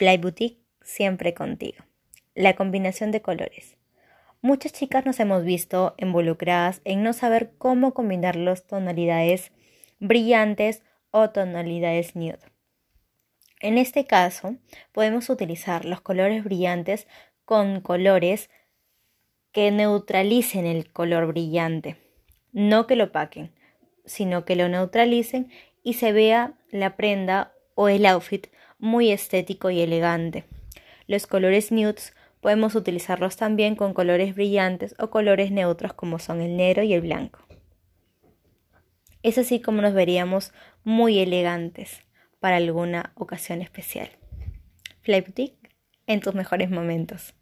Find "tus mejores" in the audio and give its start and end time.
46.20-46.70